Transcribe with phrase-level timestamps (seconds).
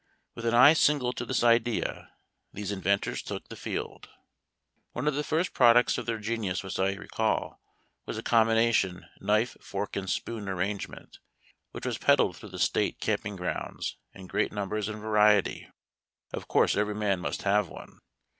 [0.33, 2.15] With an eye single to this idea
[2.51, 4.09] these inventors took the field.
[4.93, 7.59] One of the first products of their genius which I r'ecall
[8.07, 11.19] was a combination knife forJc and spoon arrangement,
[11.69, 15.69] which was peddled through the state camping grounds in great numbers and variety.
[16.33, 17.99] Of course every man must have one.